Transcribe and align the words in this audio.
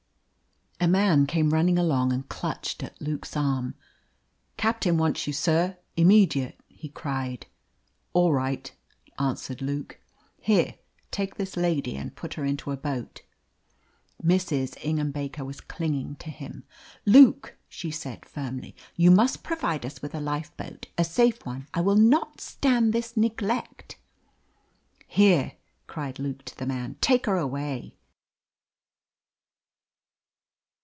A 0.83 0.87
man 0.87 1.27
came 1.27 1.51
running 1.53 1.77
along 1.77 2.11
and 2.11 2.27
clutched 2.27 2.81
at 2.81 2.99
Luke's 2.99 3.37
arm. 3.37 3.75
"Captain 4.57 4.97
wants 4.97 5.27
you, 5.27 5.31
sir, 5.31 5.77
immediate!" 5.95 6.59
he 6.69 6.89
cried. 6.89 7.45
"All 8.13 8.33
right," 8.33 8.71
answered 9.19 9.61
Luke. 9.61 9.99
"Here, 10.39 10.79
take 11.11 11.35
this 11.35 11.55
lady 11.55 11.95
and 11.95 12.15
put 12.15 12.33
her 12.33 12.43
into 12.43 12.71
a 12.71 12.77
boat." 12.77 13.21
Mrs. 14.23 14.75
Ingham 14.83 15.11
Baker 15.11 15.45
was 15.45 15.61
clinging 15.61 16.15
to 16.15 16.31
him. 16.31 16.63
"Luke," 17.05 17.57
she 17.69 17.91
said 17.91 18.25
firmly, 18.25 18.75
"you 18.95 19.11
must 19.11 19.43
provide 19.43 19.85
us 19.85 20.01
with 20.01 20.15
a 20.15 20.19
lifeboat 20.19 20.87
a 20.97 21.03
safe 21.03 21.45
one. 21.45 21.67
I 21.75 21.81
will 21.81 21.95
not 21.95 22.41
stand 22.41 22.91
this 22.91 23.15
neglect." 23.15 23.99
"Here!" 25.05 25.57
cried 25.85 26.17
Luke 26.17 26.43
to 26.45 26.57
the 26.57 26.65
man. 26.65 26.95
"Take 27.01 27.27
her 27.27 27.37
away." 27.37 27.97